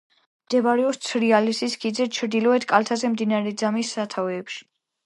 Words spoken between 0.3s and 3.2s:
მდებარეობს თრიალეთის ქედის ჩრდილოეთ კალთაზე,